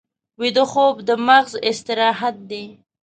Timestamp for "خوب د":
0.71-1.09